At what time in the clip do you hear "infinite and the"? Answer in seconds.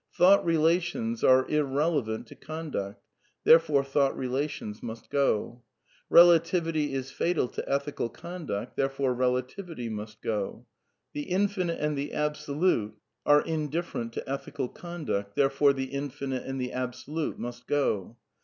11.29-12.13, 15.93-16.73